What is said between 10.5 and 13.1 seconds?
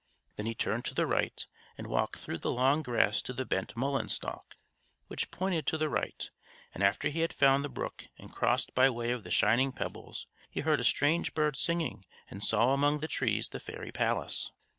heard a strange bird singing, and saw among the